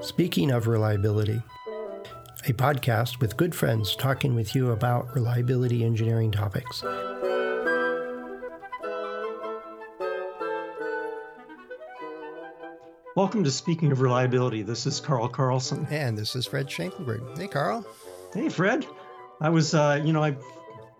[0.00, 1.42] Speaking of reliability,
[2.48, 6.82] a podcast with good friends talking with you about reliability engineering topics.
[13.14, 14.62] Welcome to Speaking of Reliability.
[14.62, 15.86] This is Carl Carlson.
[15.90, 17.38] And this is Fred Schenkelberg.
[17.38, 17.86] Hey, Carl.
[18.34, 18.86] Hey, Fred.
[19.40, 20.36] I was, uh, you know, I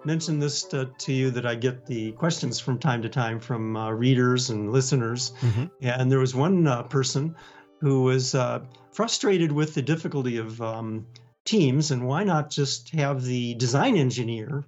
[0.04, 3.76] mentioned this to, to, you that I get the questions from time to time from
[3.76, 5.32] uh, readers and listeners.
[5.40, 5.64] Mm-hmm.
[5.80, 7.34] And there was one uh, person
[7.82, 8.60] who was uh,
[8.92, 11.04] frustrated with the difficulty of um,
[11.44, 14.64] teams and why not just have the design engineer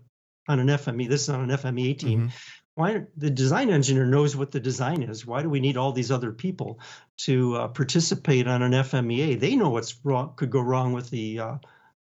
[0.48, 2.36] on an FME, this is on an FMEA team, mm-hmm.
[2.76, 5.24] Why the design engineer knows what the design is.
[5.24, 6.80] Why do we need all these other people
[7.18, 11.38] to uh, participate on an fmea they know what's wrong could go wrong with the
[11.38, 11.56] uh,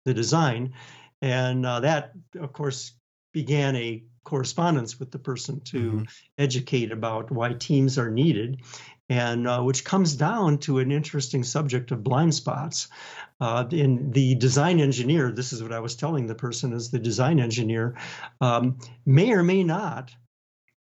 [0.07, 0.73] the design.
[1.21, 2.93] And uh, that of course
[3.33, 6.03] began a correspondence with the person to mm-hmm.
[6.39, 8.63] educate about why teams are needed
[9.13, 12.89] and uh, which comes down to an interesting subject of blind spots.
[13.41, 16.99] Uh, in the design engineer this is what i was telling the person as the
[17.01, 17.97] design engineer
[18.41, 20.13] um, may or may not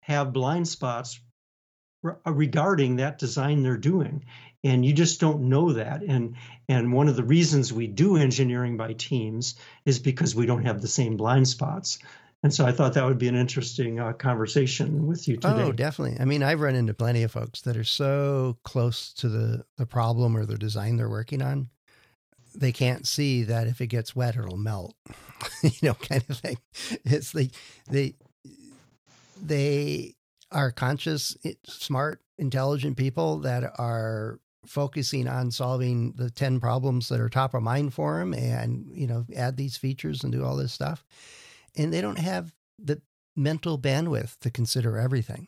[0.01, 1.19] have blind spots
[2.03, 4.23] re- uh, regarding that design they're doing
[4.63, 6.03] and you just don't know that.
[6.03, 6.35] And
[6.69, 10.81] and one of the reasons we do engineering by teams is because we don't have
[10.81, 11.99] the same blind spots
[12.43, 15.61] and so I thought that would be an interesting uh, conversation with you today.
[15.61, 16.19] Oh, definitely.
[16.19, 19.85] I mean, I've run into plenty of folks that are so close to the, the
[19.85, 21.69] problem or the design they're working on,
[22.55, 24.95] they can't see that if it gets wet, it'll melt,
[25.63, 26.57] you know, kind of thing.
[27.05, 27.51] It's like
[27.89, 28.15] they,
[29.41, 30.15] they
[30.51, 37.29] are conscious, smart, intelligent people that are focusing on solving the 10 problems that are
[37.29, 40.73] top of mind for them and, you know, add these features and do all this
[40.73, 41.05] stuff.
[41.77, 43.01] And they don't have the
[43.35, 45.47] mental bandwidth to consider everything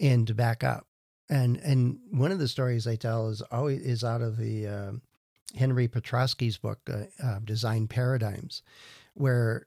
[0.00, 0.86] and to back up.
[1.28, 4.92] And and one of the stories I tell is always is out of the uh,
[5.56, 8.62] Henry Petroski's book, uh, uh, Design Paradigms,
[9.14, 9.66] where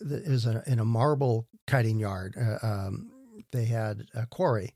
[0.00, 2.36] it was a, in a marble cutting yard.
[2.36, 3.10] Uh, um,
[3.50, 4.74] they had a quarry,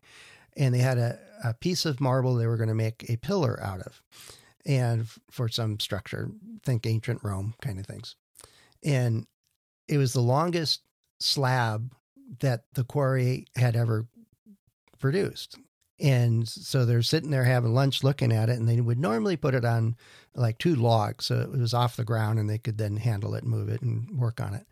[0.57, 3.63] and they had a, a piece of marble they were going to make a pillar
[3.63, 4.03] out of,
[4.65, 6.31] and for some structure,
[6.65, 8.17] think ancient Rome kind of things,
[8.83, 9.27] and
[9.89, 10.83] it was the longest
[11.21, 11.93] slab
[12.41, 14.07] that the quarry had ever
[14.99, 15.59] produced.
[16.01, 19.55] And so they're sitting there having lunch looking at it, and they would normally put
[19.55, 19.97] it on
[20.35, 21.27] like two logs.
[21.27, 24.19] So it was off the ground and they could then handle it, move it, and
[24.19, 24.67] work on it.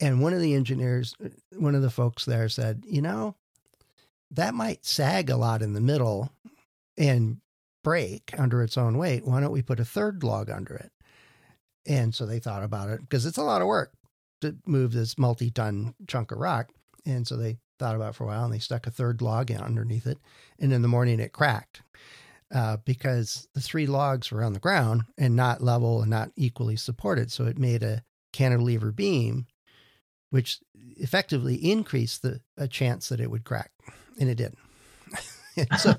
[0.00, 3.36] And one of the engineers, uh, one of the folks there said, you know,
[4.30, 6.32] that might sag a lot in the middle
[6.96, 7.38] and
[7.84, 9.24] break under its own weight.
[9.24, 10.90] Why don't we put a third log under it?
[11.86, 13.92] And so they thought about it because it's a lot of work
[14.40, 16.70] to move this multi ton chunk of rock.
[17.06, 19.50] And so they thought about it for a while and they stuck a third log
[19.50, 20.18] in underneath it.
[20.58, 21.82] And in the morning it cracked
[22.54, 26.76] uh, because the three logs were on the ground and not level and not equally
[26.76, 27.32] supported.
[27.32, 29.46] So it made a cantilever beam
[30.30, 30.60] which
[30.96, 33.72] effectively increased the a chance that it would crack,
[34.18, 34.54] and it did.
[35.78, 35.94] so,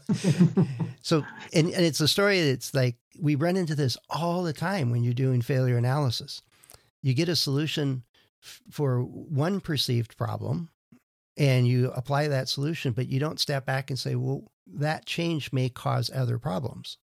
[1.02, 4.92] so and, and it's a story that's like we run into this all the time
[4.92, 6.42] when you're doing failure analysis.
[7.02, 8.04] You get a solution
[8.44, 10.70] f- for one perceived problem,
[11.38, 15.52] and you apply that solution, but you don't step back and say, well, that change
[15.52, 16.98] may cause other problems.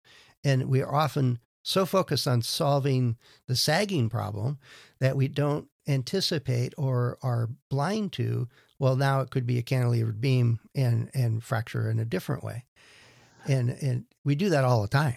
[0.45, 3.17] And we are often so focused on solving
[3.49, 4.57] the sagging problem
[5.01, 8.47] that we don't anticipate or are blind to,
[8.79, 12.65] well, now it could be a cantilevered beam and and fracture in a different way,
[13.47, 15.17] and and we do that all the time.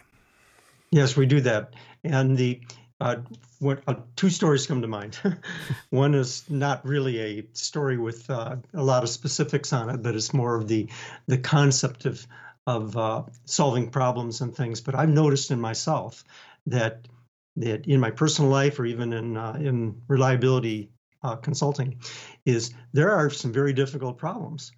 [0.90, 2.62] Yes, we do that, and the
[3.00, 3.18] uh,
[3.60, 5.20] what uh, two stories come to mind.
[5.92, 10.16] One is not really a story with uh, a lot of specifics on it, but
[10.16, 10.90] it's more of the
[11.28, 12.26] the concept of
[12.70, 14.80] of uh, solving problems and things.
[14.80, 16.24] But I've noticed in myself
[16.68, 17.08] that
[17.56, 20.92] that in my personal life or even in uh, in reliability
[21.24, 22.00] uh, consulting
[22.46, 24.72] is there are some very difficult problems,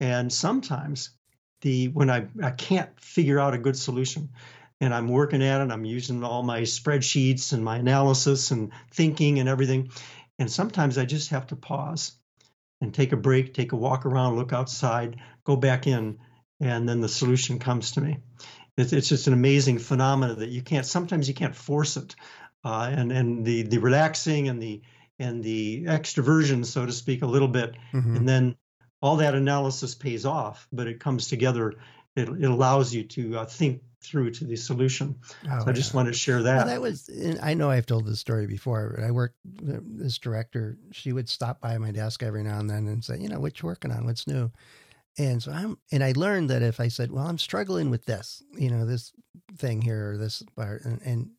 [0.00, 1.10] and sometimes
[1.62, 4.28] the when I I can't figure out a good solution,
[4.82, 9.38] and I'm working at it, I'm using all my spreadsheets and my analysis and thinking
[9.38, 9.90] and everything,
[10.38, 12.12] and sometimes I just have to pause
[12.82, 16.18] and take a break, take a walk around, look outside, go back in,
[16.60, 18.18] and then the solution comes to me.
[18.76, 20.86] It's, it's just an amazing phenomenon that you can't.
[20.86, 22.14] Sometimes you can't force it,
[22.64, 24.82] uh, and and the the relaxing and the
[25.18, 28.16] and the extroversion, so to speak, a little bit, mm-hmm.
[28.16, 28.56] and then
[29.02, 30.68] all that analysis pays off.
[30.72, 31.74] But it comes together.
[32.16, 35.14] It, it allows you to uh, think through to the solution.
[35.48, 36.56] Oh, so I just want to share that.
[36.56, 37.10] Well, that was,
[37.42, 41.60] I know I've told this story before, but I worked, this director, she would stop
[41.60, 44.06] by my desk every now and then and say, you know, what you working on?
[44.06, 44.50] What's new?
[45.20, 48.42] And so I'm, and I learned that if I said, well, I'm struggling with this,
[48.56, 49.12] you know, this
[49.58, 51.30] thing here or this part, and, and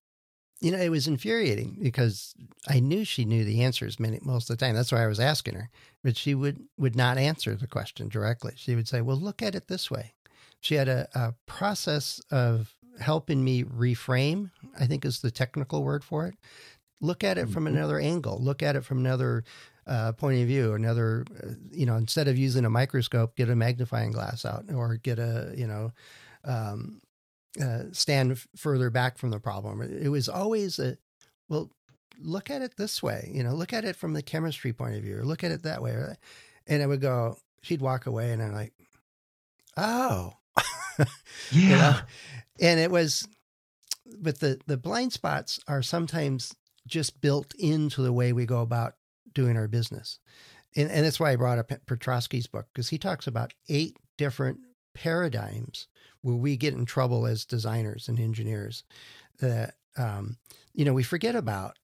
[0.60, 2.36] you know, it was infuriating because
[2.68, 4.76] I knew she knew the answers many, most of the time.
[4.76, 5.72] That's why I was asking her,
[6.04, 8.54] but she would, would not answer the question directly.
[8.56, 10.14] She would say, well, look at it this way.
[10.60, 16.04] She had a, a process of helping me reframe, I think is the technical word
[16.04, 16.36] for it.
[17.02, 17.78] Look at it from mm-hmm.
[17.78, 18.38] another angle.
[18.40, 19.44] Look at it from another
[19.88, 20.74] uh, point of view.
[20.74, 24.98] Another, uh, you know, instead of using a microscope, get a magnifying glass out, or
[24.98, 25.92] get a, you know,
[26.44, 27.02] um,
[27.62, 29.82] uh, stand f- further back from the problem.
[29.82, 30.98] It was always a,
[31.50, 31.70] well,
[32.20, 33.30] look at it this way.
[33.34, 35.64] You know, look at it from the chemistry point of view, or look at it
[35.64, 36.16] that way.
[36.68, 37.38] And I would go.
[37.64, 38.74] She'd walk away, and I'm like,
[39.78, 40.34] oh,
[40.98, 41.06] yeah.
[41.52, 42.00] you know?
[42.60, 43.28] And it was,
[44.20, 46.56] but the the blind spots are sometimes
[46.88, 48.96] just built into the way we go about
[49.34, 50.20] doing our business.
[50.76, 54.60] And, and that's why I brought up Petroski's book, because he talks about eight different
[54.94, 55.88] paradigms
[56.22, 58.84] where we get in trouble as designers and engineers
[59.40, 60.38] that, um,
[60.74, 61.78] you know, we forget about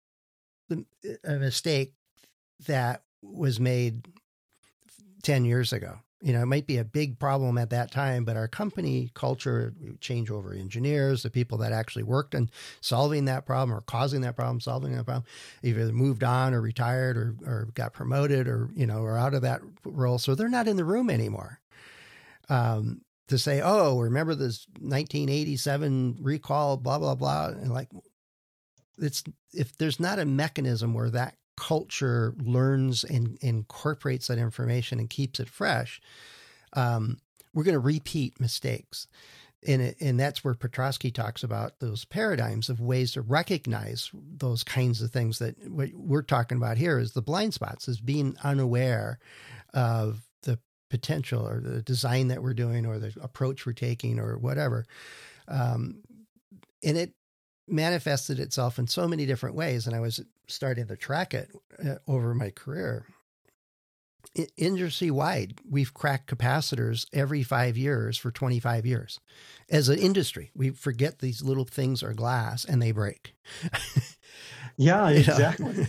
[0.69, 0.85] the,
[1.23, 1.93] a mistake
[2.67, 4.07] that was made
[5.23, 8.35] 10 years ago you know, it might be a big problem at that time, but
[8.35, 12.49] our company culture, change over engineers, the people that actually worked on
[12.81, 15.25] solving that problem or causing that problem, solving that problem,
[15.61, 19.43] either moved on or retired or, or got promoted or, you know, or out of
[19.43, 20.17] that role.
[20.17, 21.59] So they're not in the room anymore.
[22.49, 27.47] Um, to say, oh, remember this 1987 recall, blah, blah, blah.
[27.47, 27.89] And like,
[28.97, 29.23] it's,
[29.53, 35.39] if there's not a mechanism where that culture learns and incorporates that information and keeps
[35.39, 35.99] it fresh,
[36.73, 37.17] um,
[37.53, 39.07] we're going to repeat mistakes.
[39.67, 44.63] And, it, and that's where Petroski talks about those paradigms of ways to recognize those
[44.63, 48.37] kinds of things that what we're talking about here is the blind spots, is being
[48.43, 49.17] unaware
[49.73, 50.59] of the
[50.89, 54.85] potential or the design that we're doing or the approach we're taking or whatever.
[55.47, 56.01] Um,
[56.83, 57.13] and it
[57.67, 59.87] manifested itself in so many different ways.
[59.87, 61.51] And I was starting to track it
[61.83, 63.05] uh, over my career.
[64.57, 69.19] Industry wide, we've cracked capacitors every five years for 25 years.
[69.69, 73.33] As an industry, we forget these little things are glass and they break.
[74.77, 75.87] yeah, exactly.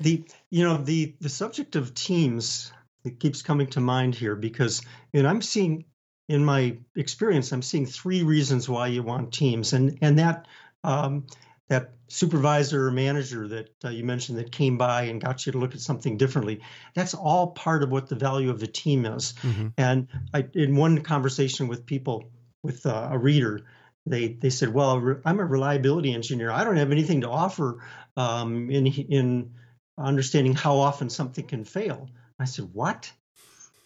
[0.00, 2.72] the you know the the subject of teams
[3.04, 4.82] it keeps coming to mind here because
[5.12, 5.84] you know I'm seeing
[6.28, 10.46] in my experience I'm seeing three reasons why you want teams and and that
[10.82, 11.26] um,
[11.70, 15.58] that supervisor or manager that uh, you mentioned that came by and got you to
[15.58, 16.60] look at something differently
[16.94, 19.68] that's all part of what the value of the team is mm-hmm.
[19.78, 22.24] and I, in one conversation with people
[22.64, 23.60] with uh, a reader
[24.04, 27.78] they they said well i'm a reliability engineer i don't have anything to offer
[28.16, 29.52] um, in in
[29.96, 32.08] understanding how often something can fail
[32.40, 33.12] i said what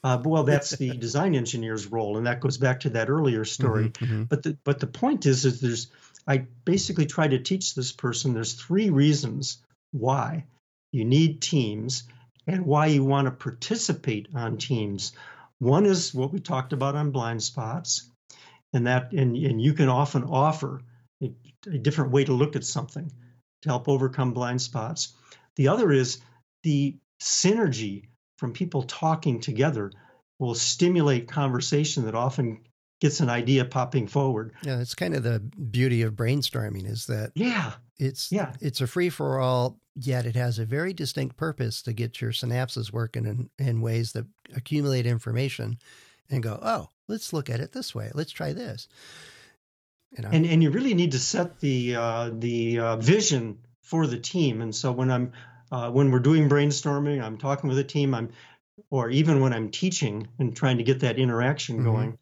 [0.02, 3.88] uh, well, that's the design engineer's role, and that goes back to that earlier story.
[3.88, 4.22] Mm-hmm, mm-hmm.
[4.24, 5.88] But the but the point is, is there's
[6.26, 9.58] I basically try to teach this person there's three reasons
[9.92, 10.46] why
[10.92, 12.04] you need teams
[12.46, 15.12] and why you want to participate on teams.
[15.58, 18.08] One is what we talked about on blind spots,
[18.72, 20.82] and that and, and you can often offer
[21.22, 21.32] a,
[21.66, 23.10] a different way to look at something
[23.62, 25.14] to help overcome blind spots.
[25.56, 26.20] The other is
[26.62, 29.92] the synergy from people talking together
[30.38, 32.60] will stimulate conversation that often
[33.00, 34.52] gets an idea popping forward.
[34.62, 38.86] Yeah, it's kind of the beauty of brainstorming is that yeah, it's yeah, it's a
[38.86, 39.78] free for all.
[39.96, 44.12] Yet it has a very distinct purpose to get your synapses working in, in ways
[44.12, 45.78] that accumulate information
[46.28, 48.10] and go, oh, let's look at it this way.
[48.12, 48.88] Let's try this.
[50.16, 50.30] You know?
[50.32, 54.62] And and you really need to set the uh, the uh, vision for the team.
[54.62, 55.32] And so when I'm
[55.70, 58.14] uh, when we're doing brainstorming, I'm talking with a team.
[58.14, 58.30] I'm
[58.90, 61.84] or even when I'm teaching and trying to get that interaction mm-hmm.
[61.84, 62.18] going,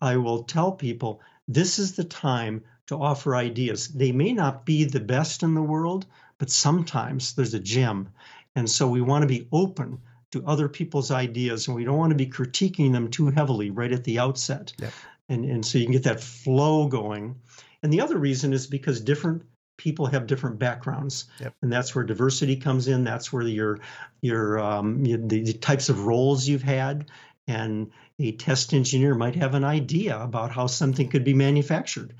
[0.00, 3.88] I will tell people this is the time to offer ideas.
[3.88, 6.06] They may not be the best in the world,
[6.38, 8.08] but sometimes there's a gem.
[8.56, 10.00] And so we want to be open
[10.32, 13.92] to other people's ideas and we don't want to be critiquing them too heavily right
[13.92, 14.72] at the outset.
[14.78, 14.92] Yep.
[15.28, 17.40] And, and so you can get that flow going.
[17.82, 19.42] And the other reason is because different
[19.80, 21.54] people have different backgrounds, yep.
[21.62, 23.02] and that's where diversity comes in.
[23.02, 23.78] That's where your
[24.20, 27.06] your um, the, the types of roles you've had,
[27.48, 32.14] and a test engineer might have an idea about how something could be manufactured,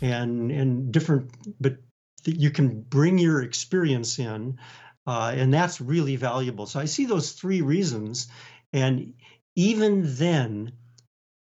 [0.00, 1.76] and and different, but
[2.24, 4.58] you can bring your experience in,
[5.06, 6.64] uh, and that's really valuable.
[6.64, 8.28] So I see those three reasons,
[8.72, 9.12] and
[9.54, 10.72] even then,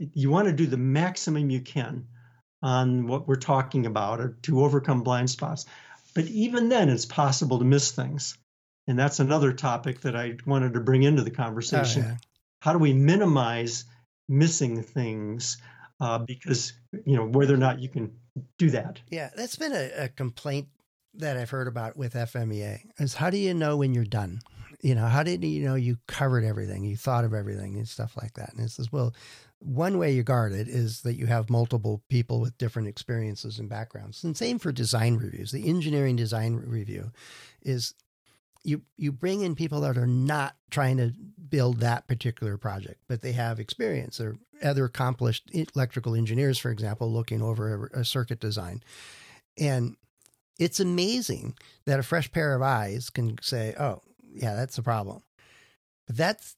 [0.01, 2.09] you want to do the maximum you can
[2.63, 5.67] on what we're talking about or to overcome blind spots.
[6.15, 8.37] But even then, it's possible to miss things.
[8.87, 12.03] And that's another topic that I wanted to bring into the conversation.
[12.05, 12.17] Oh, yeah.
[12.61, 13.85] How do we minimize
[14.29, 15.59] missing things
[16.01, 16.73] uh, because
[17.05, 18.13] you know whether or not you can
[18.59, 19.01] do that.
[19.09, 20.69] Yeah, that's been a, a complaint
[21.15, 24.41] that I've heard about with FMEA is how do you know when you're done?
[24.81, 28.17] You know, how did you know you covered everything, you thought of everything and stuff
[28.21, 28.53] like that?
[28.53, 29.15] And it says, well,
[29.65, 33.69] one way you guard it is that you have multiple people with different experiences and
[33.69, 34.25] backgrounds.
[34.25, 35.53] And same for design reviews.
[35.53, 37.13] The engineering design review
[37.63, 37.95] is
[38.65, 41.13] you you bring in people that are not trying to
[41.49, 44.19] build that particular project, but they have experience.
[44.19, 48.83] They're other accomplished electrical engineers, for example, looking over a, a circuit design.
[49.59, 49.97] And
[50.59, 54.03] it's amazing that a fresh pair of eyes can say, "Oh,
[54.33, 55.23] yeah, that's a problem."
[56.07, 56.57] But that's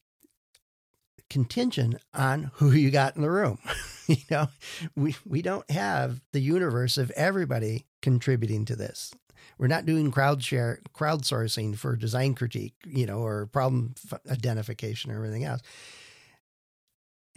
[1.31, 3.59] contingent on who you got in the room.
[4.07, 4.49] you know,
[4.97, 9.13] we we don't have the universe of everybody contributing to this.
[9.59, 13.95] We're not doing crowd share crowdsourcing for design critique, you know, or problem
[14.31, 15.61] identification or everything else.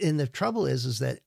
[0.00, 1.20] And the trouble is, is that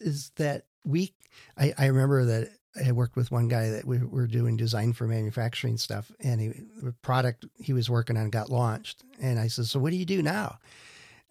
[0.00, 1.14] is that we.
[1.56, 2.48] I, I remember that
[2.86, 6.48] I worked with one guy that we were doing design for manufacturing stuff, and he,
[6.82, 9.04] the product he was working on got launched.
[9.20, 10.58] And I said, "So what do you do now?"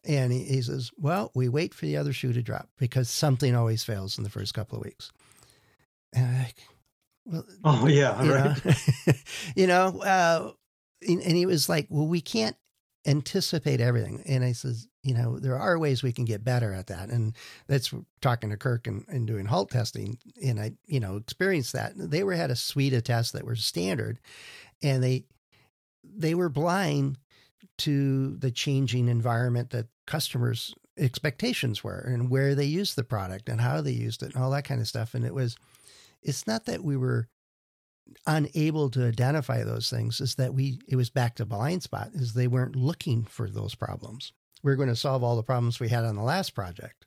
[0.08, 3.56] And he, he says, "Well, we wait for the other shoe to drop because something
[3.56, 5.12] always fails in the first couple of weeks."
[6.14, 6.56] And I'm like,
[7.26, 8.66] well, oh yeah, you right.
[8.66, 9.14] Know,
[9.56, 10.52] you know, uh,
[11.06, 12.56] and, and he was like, "Well, we can't
[13.06, 16.88] anticipate everything." And I says, "You know, there are ways we can get better at
[16.88, 17.36] that." And
[17.68, 21.94] that's talking to Kirk and, and doing halt testing, and I, you know, experienced that.
[21.98, 24.20] They were had a suite of tests that were standard,
[24.82, 25.26] and they
[26.02, 27.18] they were blind
[27.80, 33.62] to the changing environment that customers' expectations were and where they used the product and
[33.62, 35.14] how they used it and all that kind of stuff.
[35.14, 35.56] And it was
[36.22, 37.28] it's not that we were
[38.26, 42.34] unable to identify those things is that we it was back to blind spot is
[42.34, 44.34] they weren't looking for those problems
[44.64, 47.06] we are going to solve all the problems we had on the last project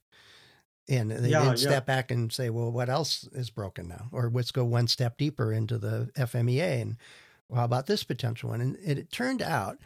[0.88, 1.68] and they yeah, didn't yeah.
[1.68, 5.16] step back and say well what else is broken now or let's go one step
[5.16, 6.96] deeper into the fmea and
[7.48, 9.78] well, how about this potential one and it, it turned out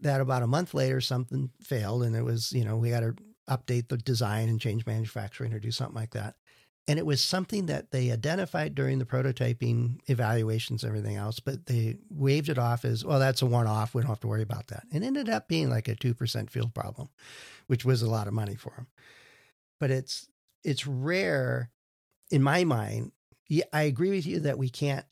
[0.00, 3.14] that about a month later something failed and it was you know we had to
[3.48, 6.34] update the design and change manufacturing or do something like that
[6.86, 11.96] and it was something that they identified during the prototyping evaluations, everything else, but they
[12.10, 13.94] waved it off as, well, that's a one off.
[13.94, 14.84] We don't have to worry about that.
[14.92, 17.08] And ended up being like a 2% field problem,
[17.68, 18.86] which was a lot of money for them.
[19.80, 20.28] But it's,
[20.62, 21.70] it's rare
[22.30, 23.12] in my mind.
[23.72, 25.06] I agree with you that we can't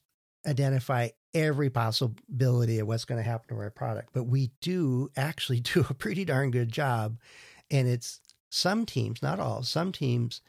[0.47, 5.61] identify every possibility of what's going to happen to our product, but we do actually
[5.75, 7.19] do a pretty darn good job.
[7.71, 8.21] And it's
[8.51, 10.43] some teams, not all, some teams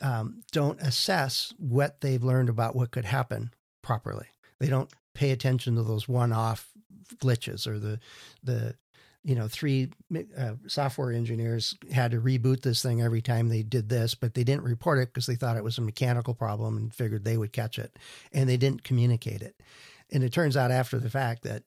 [0.00, 4.26] um, don't assess what they've learned about what could happen properly.
[4.58, 6.70] They don't pay attention to those one-off
[7.16, 7.98] glitches or the
[8.42, 8.74] the
[9.28, 9.90] you know three
[10.38, 14.42] uh, software engineers had to reboot this thing every time they did this but they
[14.42, 17.52] didn't report it because they thought it was a mechanical problem and figured they would
[17.52, 17.98] catch it
[18.32, 19.60] and they didn't communicate it
[20.10, 21.62] and it turns out after the fact that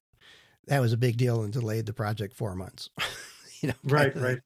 [0.65, 2.89] that was a big deal and delayed the project four months
[3.61, 4.39] you know right right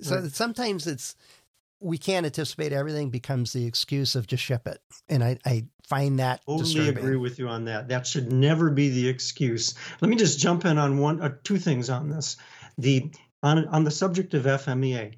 [0.00, 0.32] so right.
[0.32, 1.14] sometimes it's
[1.80, 4.80] we can't anticipate everything becomes the excuse of just ship it.
[5.08, 6.98] And I, I find that totally disturbing.
[6.98, 7.88] agree with you on that.
[7.88, 9.74] That should never be the excuse.
[10.00, 12.36] Let me just jump in on one, or uh, two things on this.
[12.78, 13.10] The
[13.42, 15.14] on on the subject of FMEA,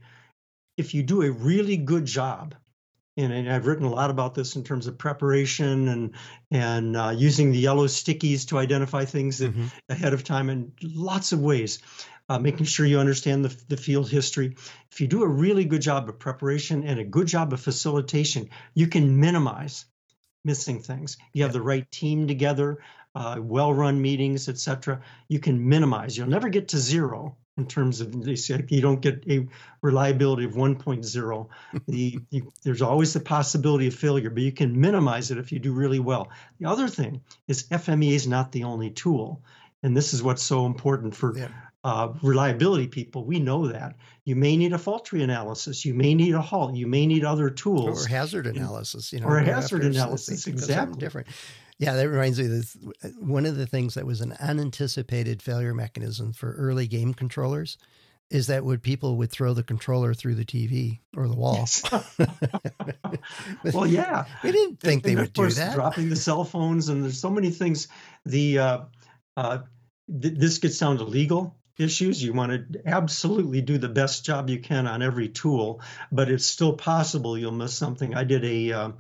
[0.77, 2.55] if you do a really good job,
[3.17, 6.15] and, and I've written a lot about this in terms of preparation and
[6.51, 9.67] and uh, using the yellow stickies to identify things that, mm-hmm.
[9.89, 11.81] ahead of time in lots of ways
[12.29, 14.57] uh, making sure you understand the, the field history.
[14.91, 18.51] If you do a really good job of preparation and a good job of facilitation,
[18.75, 19.87] you can minimize
[20.45, 21.17] missing things.
[21.33, 22.79] You have the right team together,
[23.15, 25.01] uh, well-run meetings, etc.
[25.29, 26.17] You can minimize.
[26.17, 29.47] You'll never get to zero in terms of you don't get a
[29.83, 31.49] reliability of 1.0.
[31.89, 35.59] the, you, there's always the possibility of failure, but you can minimize it if you
[35.59, 36.31] do really well.
[36.61, 39.43] The other thing is FMEA is not the only tool,
[39.83, 41.49] and this is what's so important for yeah
[41.85, 43.25] uh, reliability people.
[43.25, 43.97] We know that.
[44.25, 45.85] You may need a fault tree analysis.
[45.85, 46.75] You may need a halt.
[46.75, 48.05] You may need other tools.
[48.05, 49.27] Or hazard analysis, you know.
[49.27, 50.99] Or a hazard analysis, exactly.
[50.99, 51.29] Different.
[51.79, 52.77] Yeah, that reminds me of this.
[53.19, 57.79] One of the things that was an unanticipated failure mechanism for early game controllers
[58.31, 61.55] is that would people would throw the controller through the TV or the wall.
[61.55, 61.83] Yes.
[63.73, 65.75] well, yeah, we didn't think and, they would do that.
[65.75, 67.89] Dropping the cell phones and there's so many things.
[68.27, 68.79] The uh,
[69.37, 69.59] uh,
[70.09, 72.23] th- this gets down to legal issues.
[72.23, 75.81] You want to absolutely do the best job you can on every tool,
[76.13, 78.15] but it's still possible you'll miss something.
[78.15, 78.91] I did a uh,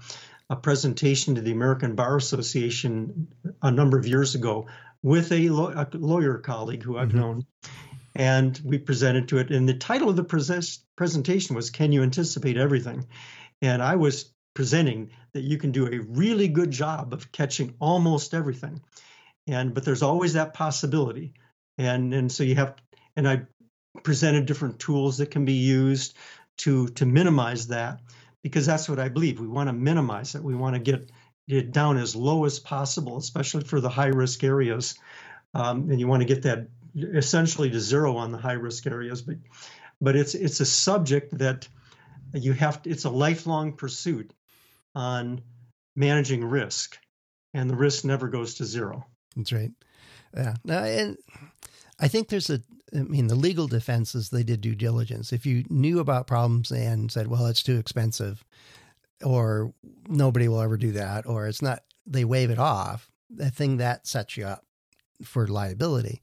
[0.51, 3.29] a presentation to the American Bar Association
[3.63, 4.67] a number of years ago
[5.03, 7.19] with a, lo- a lawyer colleague who I've mm-hmm.
[7.19, 7.47] known,
[8.17, 9.51] and we presented to it.
[9.51, 13.07] And the title of the pres- presentation was "Can you anticipate everything?"
[13.61, 18.35] And I was presenting that you can do a really good job of catching almost
[18.35, 18.81] everything,
[19.47, 21.35] and but there's always that possibility,
[21.77, 22.75] and and so you have
[23.17, 23.43] and I
[24.03, 26.17] presented different tools that can be used
[26.59, 28.01] to to minimize that
[28.49, 29.41] because that's what I believe.
[29.41, 30.43] We want to minimize it.
[30.43, 31.11] We want to get
[31.47, 34.99] it down as low as possible, especially for the high risk areas.
[35.55, 39.23] Um, and you want to get that essentially to zero on the high risk areas.
[39.23, 39.37] But
[40.01, 41.69] but it's it's a subject that
[42.35, 44.33] you have to, it's a lifelong pursuit
[44.95, 45.41] on
[45.97, 46.99] managing risk,
[47.55, 49.07] and the risk never goes to zero.
[49.37, 49.73] That's right.
[50.37, 50.55] Yeah.
[50.67, 51.17] And
[51.99, 52.63] I think there's a,
[52.95, 55.33] I mean, the legal defense is they did due diligence.
[55.33, 58.45] If you knew about problems and said, well, it's too expensive,
[59.25, 59.75] or
[60.07, 64.07] nobody will ever do that, or it's not, they waive it off, the thing that
[64.07, 64.65] sets you up
[65.23, 66.23] for liability.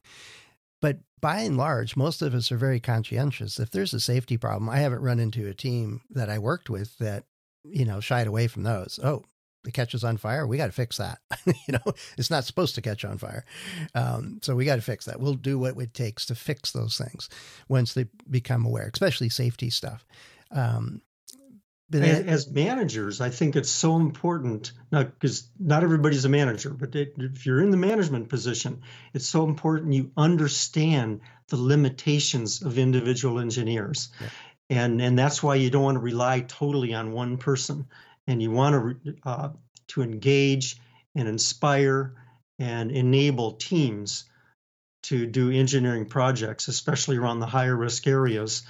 [0.82, 3.60] But by and large, most of us are very conscientious.
[3.60, 6.98] If there's a safety problem, I haven't run into a team that I worked with
[7.00, 7.26] that,
[7.64, 9.00] you know, shied away from those.
[9.04, 9.24] Oh,
[9.68, 10.46] it catches on fire.
[10.46, 11.20] We got to fix that.
[11.46, 13.46] you know, it's not supposed to catch on fire.
[13.94, 15.20] Um, so we got to fix that.
[15.20, 17.30] We'll do what it takes to fix those things
[17.68, 20.06] once they become aware, especially safety stuff.
[20.52, 21.02] Um,
[21.90, 26.72] but as, as, managers, I think it's so important not because not everybody's a manager,
[26.72, 28.82] but it, if you're in the management position,
[29.14, 34.10] it's so important you understand the limitations of individual engineers.
[34.20, 34.30] Yeah.
[34.68, 37.86] And, and that's why you don't want to rely totally on one person
[38.28, 39.50] and you want to uh,
[39.88, 40.78] to engage
[41.16, 42.14] and inspire
[42.60, 44.26] and enable teams
[45.04, 48.64] to do engineering projects, especially around the higher risk areas.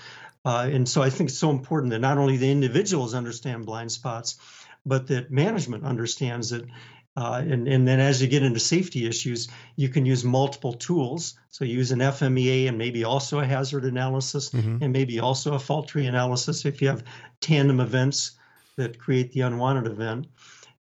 [0.43, 3.91] Uh, and so I think it's so important that not only the individuals understand blind
[3.91, 4.37] spots,
[4.85, 6.65] but that management understands it.
[7.17, 9.47] Uh, and, and then as you get into safety issues,
[9.77, 11.35] you can use multiple tools.
[11.49, 14.83] So use an FMEA and maybe also a hazard analysis mm-hmm.
[14.83, 17.05] and maybe also a fault tree analysis if you have
[17.39, 18.31] tandem events
[18.77, 20.27] that create the unwanted event.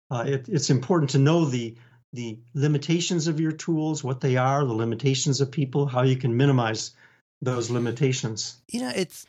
[0.10, 1.76] Uh, it, it's important to know the
[2.14, 6.38] the limitations of your tools, what they are, the limitations of people, how you can
[6.38, 6.92] minimize
[7.42, 8.62] those limitations.
[8.70, 9.26] You know, it's.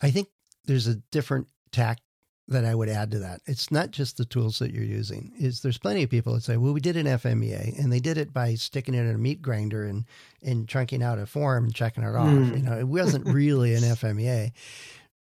[0.00, 0.28] I think
[0.64, 1.98] there's a different tack
[2.46, 3.42] that I would add to that.
[3.46, 5.32] It's not just the tools that you're using.
[5.38, 8.16] Is there's plenty of people that say, "Well, we did an FMEA, and they did
[8.16, 10.04] it by sticking it in a meat grinder and
[10.42, 12.56] and chunking out a form and checking it off." Mm.
[12.56, 14.52] You know, it wasn't really an FMEA.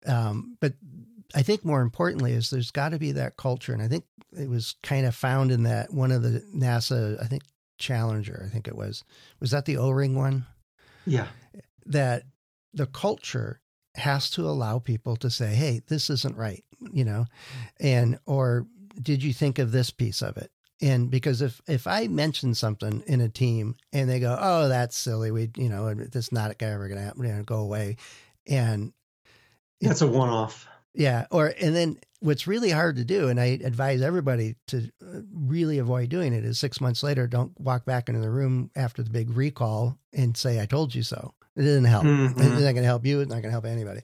[0.06, 0.74] Um, but
[1.36, 4.06] I think more importantly is there's got to be that culture, and I think
[4.38, 7.44] it was kind of found in that one of the NASA, I think
[7.78, 9.04] Challenger, I think it was,
[9.40, 10.46] was that the O-ring one?
[11.06, 11.28] Yeah.
[11.86, 12.24] That
[12.74, 13.62] the culture
[13.96, 17.26] has to allow people to say, "Hey, this isn't right," you know,
[17.80, 18.68] and or
[19.02, 20.52] did you think of this piece of it?
[20.82, 24.96] And because if if I mention something in a team and they go, "Oh, that's
[24.96, 27.98] silly," we you know, this not ever going to happen, you know, go away,
[28.46, 28.94] and
[29.82, 30.68] that's a one-off.
[30.98, 31.28] Yeah.
[31.30, 35.78] Or, and then what's really hard to do, and I advise everybody to uh, really
[35.78, 39.12] avoid doing it, is six months later, don't walk back into the room after the
[39.12, 41.36] big recall and say, I told you so.
[41.56, 42.04] It didn't help.
[42.04, 42.40] Mm-hmm.
[42.40, 43.20] It's not going to help you.
[43.20, 44.02] It's not going to help anybody.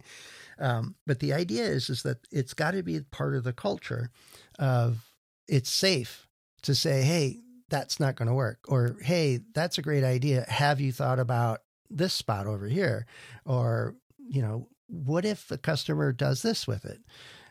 [0.59, 4.11] Um, but the idea is, is that it's got to be part of the culture
[4.59, 5.09] of
[5.47, 6.27] it's safe
[6.61, 8.59] to say, hey, that's not going to work.
[8.67, 10.45] Or, hey, that's a great idea.
[10.47, 13.07] Have you thought about this spot over here?
[13.45, 16.99] Or, you know, what if the customer does this with it?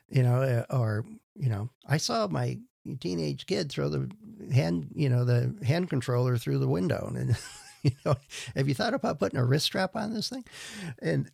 [0.08, 2.58] You know, uh, or, you know, I saw my
[3.00, 4.10] teenage kid throw the
[4.52, 7.12] hand, you know, the hand controller through the window.
[7.14, 7.36] And,
[7.82, 8.14] you know,
[8.54, 10.44] have you thought about putting a wrist strap on this thing?
[11.00, 11.30] And,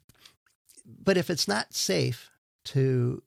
[1.03, 2.31] but if it's not safe
[2.67, 3.23] to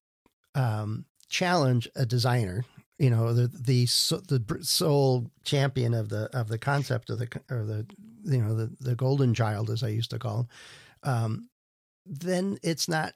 [0.56, 2.66] um, challenge a designer,
[2.98, 3.86] you know, the the
[4.28, 7.86] the sole champion of the of the concept of the or the
[8.24, 10.48] you know the the golden child, as I used to call him,
[11.04, 11.50] um,
[12.06, 13.14] then it's not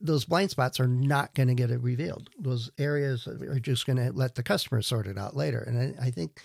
[0.00, 2.28] those blind spots are not going to get revealed.
[2.38, 5.58] Those areas are just going to let the customer sort it out later.
[5.60, 6.40] And I, I, think,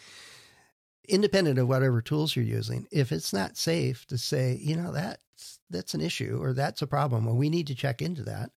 [1.08, 5.60] independent of whatever tools you're using, if it's not safe to say, you know, that's
[5.70, 8.52] that's an issue or that's a problem, or we need to check into that,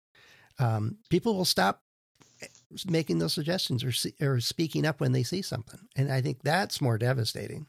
[0.59, 1.81] um, people will stop
[2.87, 3.91] making those suggestions or
[4.25, 5.79] or speaking up when they see something.
[5.95, 7.67] And I think that's more devastating.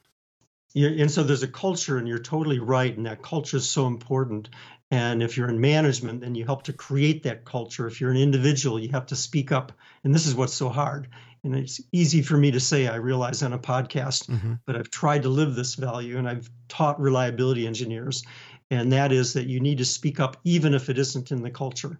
[0.77, 3.87] Yeah, and so there's a culture, and you're totally right, and that culture is so
[3.87, 4.51] important.
[4.91, 7.87] And if you're in management, then you help to create that culture.
[7.87, 9.73] If you're an individual, you have to speak up.
[10.05, 11.09] And this is what's so hard.
[11.43, 14.55] And it's easy for me to say, I realize on a podcast, mm-hmm.
[14.67, 18.23] but I've tried to live this value and I've taught reliability engineers.
[18.71, 21.51] and that is that you need to speak up even if it isn't in the
[21.51, 21.99] culture.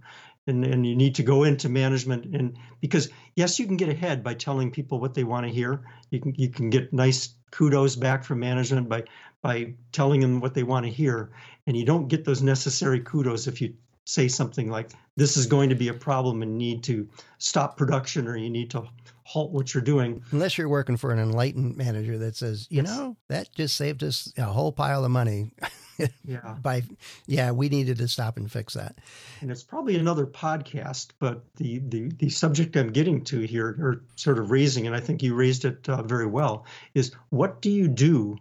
[0.49, 4.23] And, and you need to go into management and because yes you can get ahead
[4.23, 5.83] by telling people what they want to hear.
[6.11, 9.05] You can you can get nice kudos back from management by
[9.43, 11.33] by telling them what they want to hear.
[11.67, 13.75] And you don't get those necessary kudos if you
[14.07, 18.29] say something like this is going to be a problem and need to stop production
[18.29, 18.85] or you need to
[19.25, 20.23] halt what you're doing.
[20.31, 22.87] Unless you're working for an enlightened manager that says, you yes.
[22.87, 25.51] know, that just saved us a whole pile of money.
[26.25, 26.57] yeah.
[26.63, 26.85] By
[27.27, 28.99] yeah, we needed to stop and fix that.
[29.41, 34.05] And it's probably another podcast, but the the the subject I'm getting to here, or
[34.15, 37.71] sort of raising, and I think you raised it uh, very well, is what do
[37.71, 38.37] you do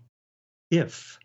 [0.69, 1.17] if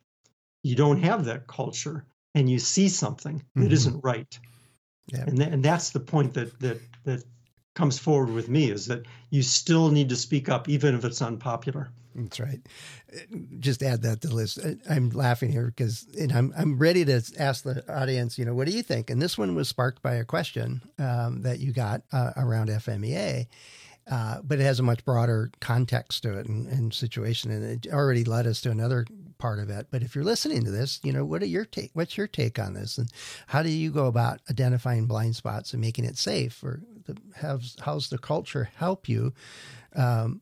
[0.62, 3.94] you don't have that culture and you see something that mm-hmm.
[3.94, 4.38] not right?
[5.06, 5.24] Yeah.
[5.26, 7.24] And th- and that's the point that that that
[7.74, 11.22] comes forward with me is that you still need to speak up even if it's
[11.22, 11.90] unpopular.
[12.14, 12.60] That's right.
[13.60, 14.58] Just add that to the list.
[14.88, 18.38] I'm laughing here because and I'm I'm ready to ask the audience.
[18.38, 19.10] You know, what do you think?
[19.10, 23.46] And this one was sparked by a question um, that you got uh, around FMEA,
[24.10, 27.92] uh, but it has a much broader context to it and, and, situation, and it
[27.92, 29.06] already led us to another
[29.40, 29.88] part of it.
[29.90, 31.90] But if you're listening to this, you know, what are your take?
[31.94, 33.10] What's your take on this, and
[33.48, 37.76] how do you go about identifying blind spots and making it safe, or the, how's
[37.80, 39.32] how's the culture help you
[39.96, 40.40] um,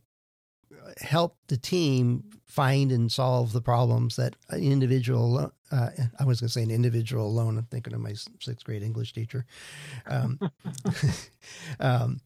[0.98, 6.48] help the team find and solve the problems that an individual uh, I was going
[6.48, 7.58] to say an individual alone.
[7.58, 9.44] I'm thinking of my sixth grade English teacher.
[10.06, 10.38] Um,
[11.80, 12.20] um,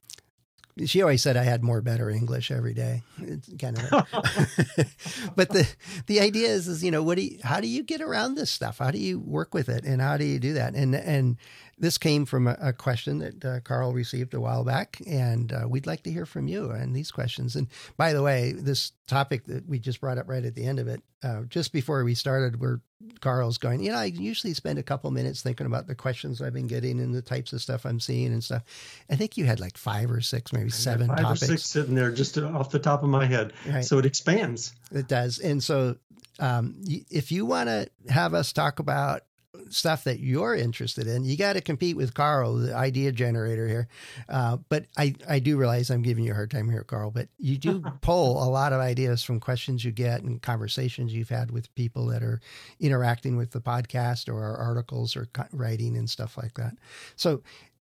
[0.86, 3.02] she always said I had more better English every day.
[3.18, 3.90] It's kind of,
[5.36, 5.68] but the
[6.06, 8.50] the idea is, is you know, what do you, how do you get around this
[8.50, 8.78] stuff?
[8.78, 10.74] How do you work with it, and how do you do that?
[10.74, 11.36] And and
[11.82, 15.66] this came from a, a question that uh, Carl received a while back, and uh,
[15.68, 17.56] we'd like to hear from you on these questions.
[17.56, 17.66] And
[17.96, 20.86] by the way, this topic that we just brought up right at the end of
[20.86, 22.80] it, uh, just before we started, where
[23.20, 26.52] Carl's going, you know, I usually spend a couple minutes thinking about the questions I've
[26.52, 28.62] been getting and the types of stuff I'm seeing and stuff.
[29.10, 31.42] I think you had like five or six, maybe seven five topics.
[31.42, 33.54] or six sitting there just off the top of my head.
[33.68, 33.84] Right.
[33.84, 34.72] So it expands.
[34.92, 35.40] It does.
[35.40, 35.96] And so
[36.38, 36.76] um,
[37.10, 39.22] if you want to have us talk about
[39.68, 43.88] stuff that you're interested in, you got to compete with Carl, the idea generator here.
[44.28, 47.28] Uh, but I, I do realize I'm giving you a hard time here, Carl, but
[47.38, 51.50] you do pull a lot of ideas from questions you get and conversations you've had
[51.50, 52.40] with people that are
[52.80, 56.76] interacting with the podcast or our articles or writing and stuff like that.
[57.16, 57.42] So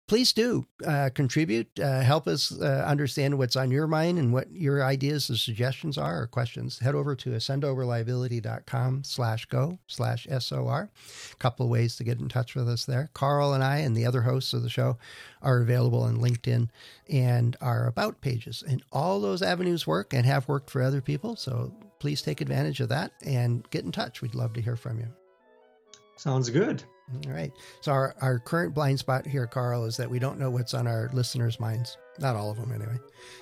[0.07, 1.67] please do uh, contribute.
[1.79, 5.97] Uh, help us uh, understand what's on your mind and what your ideas and suggestions
[5.97, 6.79] are or questions.
[6.79, 10.89] Head over to accendoreliability.com slash go slash SOR.
[11.31, 13.09] A couple of ways to get in touch with us there.
[13.13, 14.97] Carl and I and the other hosts of the show
[15.41, 16.69] are available on LinkedIn
[17.09, 18.63] and our About pages.
[18.67, 21.35] And all those avenues work and have worked for other people.
[21.35, 24.21] So please take advantage of that and get in touch.
[24.21, 25.07] We'd love to hear from you.
[26.17, 26.83] Sounds good.
[27.13, 27.51] All right.
[27.81, 30.87] So our, our current blind spot here, Carl, is that we don't know what's on
[30.87, 31.97] our listeners' minds.
[32.19, 32.99] Not all of them, anyway.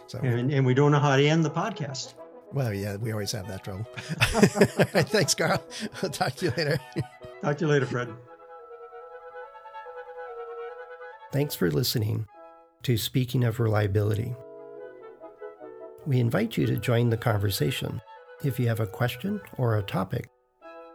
[0.07, 2.13] So and, and we don't know how to end the podcast.
[2.51, 3.85] Well, yeah, we always have that trouble.
[5.09, 5.63] Thanks, Carl.
[6.01, 6.79] I'll talk to you later.
[7.41, 8.09] talk to you later, Fred.
[11.31, 12.27] Thanks for listening
[12.83, 14.35] to Speaking of Reliability.
[16.05, 18.01] We invite you to join the conversation.
[18.43, 20.29] If you have a question or a topic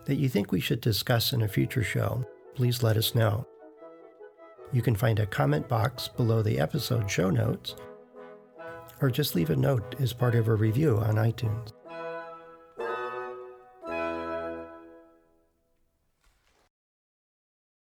[0.04, 2.24] that you think we should discuss in a future show,
[2.58, 3.46] please let us know.
[4.72, 7.76] You can find a comment box below the episode show notes,
[9.00, 11.72] or just leave a note as part of a review on iTunes.